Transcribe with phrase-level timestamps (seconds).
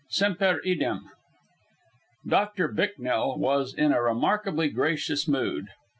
[0.09, 1.01] SEMPER IDEM
[2.27, 5.67] Doctor Bicknell was in a remarkably gracious mood.